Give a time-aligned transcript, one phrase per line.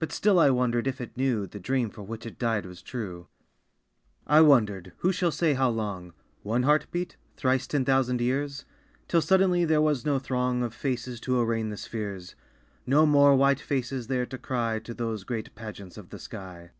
[0.00, 3.28] But still I wondered if it knew The dream for which it died was true.
[4.26, 6.12] I wondered who shall say how long?
[6.42, 7.16] (One heart beat?
[7.36, 8.64] Thrice ten thousand years?)
[9.06, 12.34] Till suddenly there was no throng Of faces to arraign the spheres,
[12.84, 16.72] No more white faces there to cry To those great pageants of the sky.